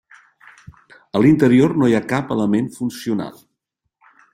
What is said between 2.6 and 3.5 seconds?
funcional.